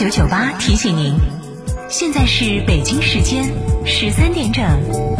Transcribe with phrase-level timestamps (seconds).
[0.00, 1.14] 九九八提醒您，
[1.90, 3.52] 现在是北京时间
[3.84, 5.19] 十三点整。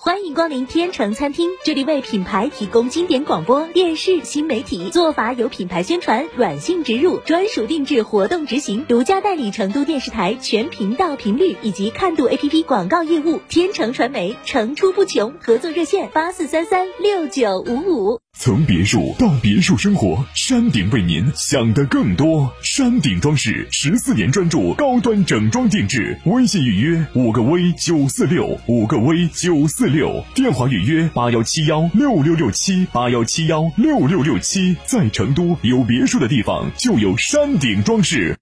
[0.00, 13.40] 欢迎光临天成餐厅，这里为品牌提供经典广播电视新媒体做法，有品牌宣传、软性植入、专属定制活动执行，独家代理成都电视台全频道频率以及看度 APP 广告业务。
[13.48, 18.20] 天成传媒层出不穷，合作热线八四三三六九五五。
[18.38, 22.48] 从别墅到别墅生活，山顶为您想的更多。
[22.62, 34.76] 山顶装饰十四年专注高端整装定制，微信预约五个 V 九四六五个 V 九四六，电话预约八幺七幺六六六七八幺七幺六六六七。
[34.84, 38.38] 在成都有别墅的地方就有山顶装饰。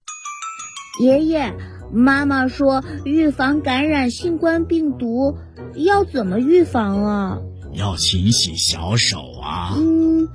[1.00, 1.52] 爷爷，
[1.92, 5.36] 妈妈说预防感染新冠病毒
[5.74, 7.39] 要怎么预防啊？
[7.74, 9.74] 要勤洗小手啊！
[9.77, 10.28] 嗯，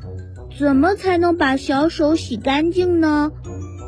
[0.60, 3.32] 怎么才能把小手洗干净呢？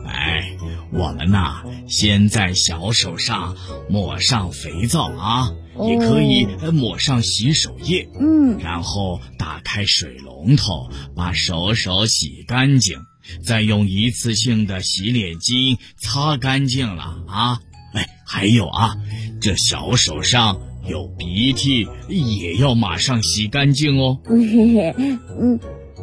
[0.07, 0.57] 哎，
[0.91, 3.55] 我们呐，先在小手上
[3.87, 5.51] 抹上肥皂啊，
[5.81, 8.07] 也可以抹上洗手液。
[8.19, 12.99] 嗯，然后打开水龙头，把手手洗干净，
[13.43, 17.59] 再用一次性的洗脸巾擦干净了啊！
[17.93, 18.95] 哎，还有啊，
[19.41, 20.59] 这小手上。
[20.85, 24.19] 有鼻涕也要马上洗干净哦。
[24.25, 24.35] 嘿
[24.73, 24.93] 嘿，
[25.39, 25.57] 嗯，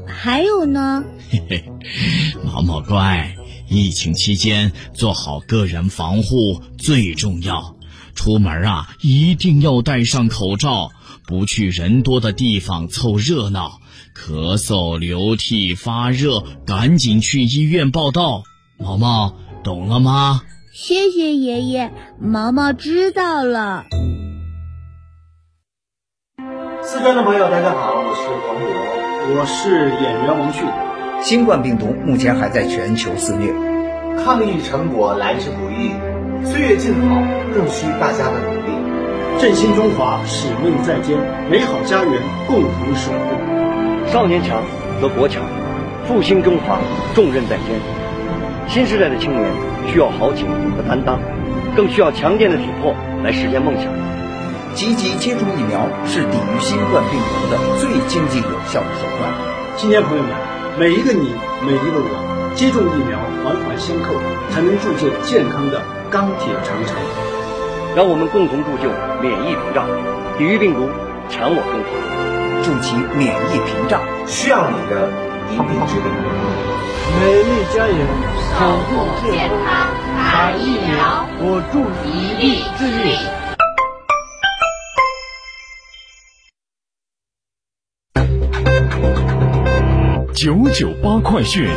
[0.07, 1.05] 还有呢？
[1.29, 1.65] 嘿嘿，
[2.47, 3.37] 毛毛乖，
[3.69, 7.77] 疫情期间做好个人防护最重要。
[8.21, 10.91] 出门啊，一定要戴上口罩，
[11.27, 13.81] 不去人多的地方凑热闹。
[14.15, 18.43] 咳嗽、流涕、发热，赶紧去医院报道。
[18.79, 20.43] 毛毛，懂了吗？
[20.71, 23.87] 谢谢爷爷，毛毛知道了。
[26.83, 30.67] 四川的朋友，大家好，我是黄渤，我是演员王迅。
[31.23, 33.51] 新冠病毒目前还在全球肆虐，
[34.23, 35.93] 抗疫成果来之不易，
[36.45, 37.23] 岁月静好
[37.55, 38.73] 更需大家的努力。
[39.39, 41.19] 振兴中华，使命在肩，
[41.51, 44.11] 美好家园共同守护。
[44.11, 44.63] 少年强
[45.01, 45.43] 则国强，
[46.07, 46.79] 复兴中华
[47.15, 47.81] 重任在肩。
[48.69, 49.51] 新时代的青年
[49.87, 50.47] 需要豪情
[50.77, 51.19] 和担当，
[51.77, 53.87] 更需要强健的体魄来实现梦想。
[54.75, 59.33] 积极接种疫苗是抵御新冠病毒的最经济有效的手段。
[59.77, 60.33] 青年朋友们，
[60.79, 61.33] 每一个你，
[61.67, 64.15] 每一个我，接种疫苗，环环相扣，
[64.51, 66.97] 才能铸就健康的钢铁长城。
[67.97, 68.91] 让我们共同铸就
[69.23, 69.87] 免疫屏障，
[70.37, 70.89] 抵御病毒，
[71.29, 71.91] 强我中华。
[72.63, 75.09] 筑起免疫屏障，需要你的
[75.51, 76.07] 一臂之力。
[77.19, 77.97] 美丽家园，
[78.55, 78.91] 守护
[79.23, 79.67] 健康，
[80.17, 83.17] 打疫苗，我助一臂之力。
[90.33, 91.69] 九九八快讯。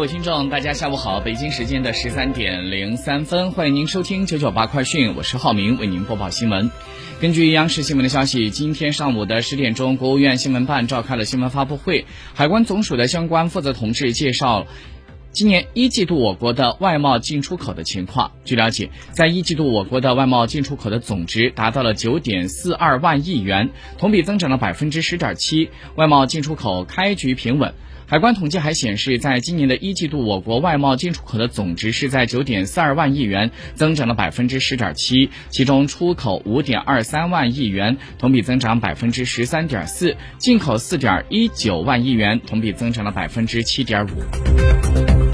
[0.00, 1.20] 各位听众，大家下午好！
[1.20, 6.70] 北京时间的十三点零三分，欢迎您收听九九八快讯，我是浩明，为您播报新闻。
[7.20, 14.66] 根据央视新闻的消息，今天上午的十点钟，国务院新闻办召开了新闻发布会，海关总署的相关负责同志介绍。
[15.32, 27.74] 今年一季度我国的外贸进出口的情况，据了解，在一季度我国的外贸进出口的总值达到了九点四二万亿元，同比增长了百分之十点七，外贸进出口开局平稳。
[28.10, 35.30] 海关统计还显示，在今年的一季度，我国外贸进出口的总值是在九点四二万亿元，增长了百分之十点七。
[35.48, 45.29] 其中，出口五点二三万亿元，同比增长百分之十三点四；进口四点一九万亿元，同比增长了百分之七点五。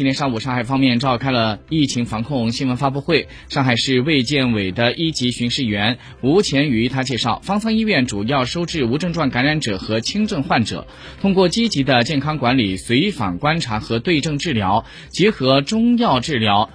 [0.00, 3.28] 今天上午，上海方面召开了疫情防控新闻发布会。
[3.50, 10.86] 上海市卫健委的一级巡视员吴前瑜他介绍，方舱医院主要收治无症状感染者和轻症患者，
[11.20, 16.70] 通过积极的健康管理、随访观察和对症治疗，结合中药治疗。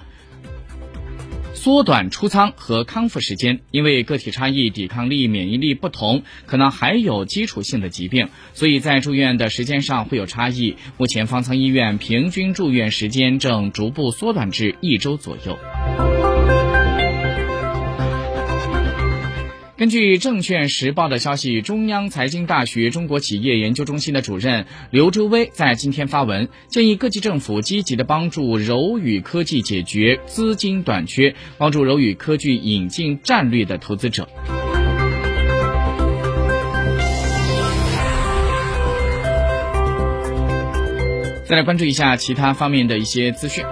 [1.66, 3.58] 缩短出舱和康复时间。
[3.72, 10.76] 因为个体差异、抵抗力、免疫力不同，可能还有基础性的疾病，所以在住院的时间上会有差异。
[10.96, 15.58] 目前方舱医院平均住院时间正逐步缩短至一周左右。
[19.76, 34.26] 根据证券时报的消息，中央财经大学中国企业研究中心的主任刘周威在今天发文，建议各级政府积极的帮助柔宇科技解决资金短缺，帮助柔宇科技引进战略的投资者。
[41.44, 43.62] 再来关注一下其他方面的一些资讯。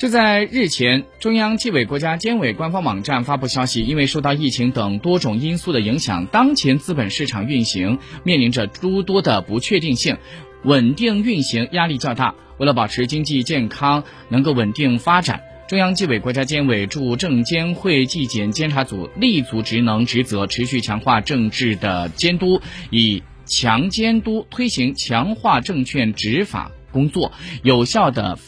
[0.00, 10.16] 就在日前，中央纪委国家监委官方网站发布消息，因为受到疫情等多种因素的影响，当前资本市场运行面临着诸多的不确定性，
[10.64, 12.34] 稳定运行压力较大。
[12.56, 27.32] 为了保持经济健康能够稳定发展，中央纪委国家监委驻证监会纪检监察组立足职能职责，持续强化政治的监督，以强监督推行强化证券执法工作，
[27.62, 28.38] 有效的。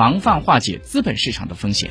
[0.00, 1.90] 防范化解资本市场的风险。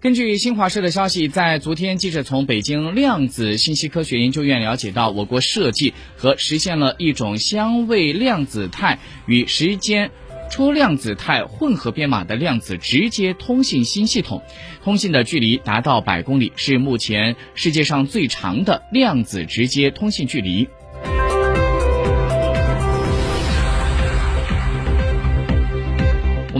[0.00, 10.10] 根据新华社的消息，在昨天，记者从北京量子信息科学研究院了解到，我国设计和实现了一种相位量子态与时间。
[10.52, 14.42] 出量子态混合编码的量子直接通信新系统，
[14.84, 20.68] 通信的距离达到百公里，是目前世界上最长的量子直接通信距离。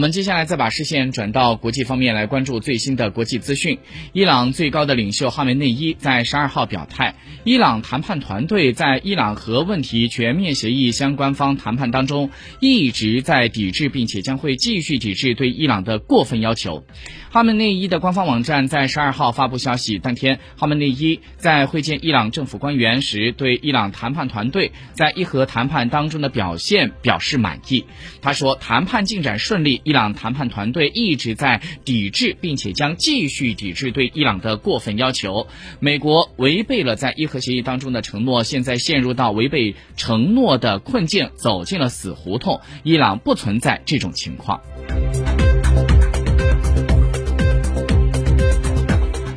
[0.02, 3.78] 我们接下来再把视线转到国际方面来关注最新的国际资讯。
[4.12, 7.14] 伊朗最高的领袖哈梅内伊在十二号表态，
[7.44, 16.84] 伊朗谈判团队在伊朗核问题全面协议相关方谈判当中一直在抵制，并且将会继续抵制对伊朗的过分要求。
[17.30, 27.84] 哈梅内伊的官方网站在十二号发布消息，当天哈梅内伊在会见伊朗政府官员时，对伊朗谈判团队在伊核谈判当中的表现表示满意。
[28.20, 29.80] 他说，谈判进展顺利。
[29.92, 35.46] 伊朗谈判团队一直在抵制，并且将继续抵制对伊朗的过分要求。
[35.80, 42.62] 美国违背了在伊核协议当中的承诺，现在陷入到违背承诺的困境，走进了死胡同。
[42.84, 44.62] 伊朗不存在这种情况。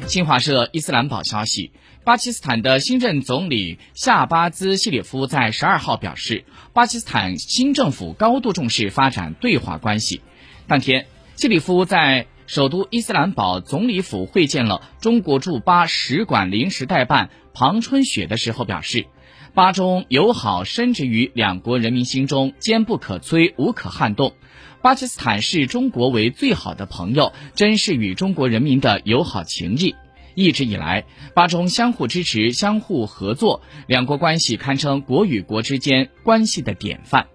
[0.08, 1.72] 新华社伊斯兰堡消息。
[2.06, 10.22] 巴基斯坦的新任总理夏巴兹谢里夫在十二号表示，巴基斯坦新政府高度重视发展对华关系。
[10.68, 19.08] 当天，谢里夫在首都伊斯兰堡总理府会见了中国驻巴使馆临时代办庞春雪的时候表示，
[19.56, 24.36] 巴中友好深植于两国人民心中，坚不可摧，无可撼动。
[24.84, 29.96] 巴基斯坦视中国为最好的朋友，珍视与中国人民的友好情谊。
[30.36, 37.28] 一直以来，巴中相互支持、相互合作，两国关系堪称国与国之间关系的典范。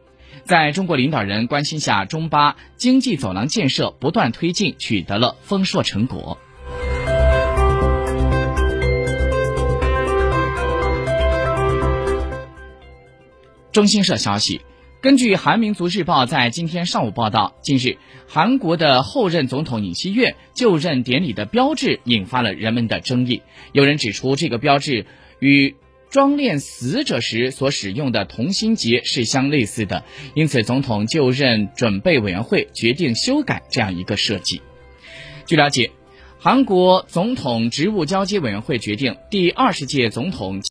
[0.44, 6.38] 在中国领导人关心下，中巴经济走廊建设不断推进，取得了丰硕成果。
[13.73, 14.61] 中新社消息，
[15.02, 17.97] 根据韩民族日报在今天上午报道，近日
[18.28, 23.40] 韩国的后任总统尹锡悦就任典礼的标志引发了人们的争议。
[23.73, 25.07] 有人指出，这个标志
[25.38, 25.75] 与。
[26.11, 30.02] 装殓死者时所使用的同心结是相类似的，
[30.35, 34.61] 因此总统就任准备委员会决定修改这样一个设计。
[35.47, 35.92] 据了解，
[36.40, 40.59] 韩国总统职务交接委员会决定，第二十届总统。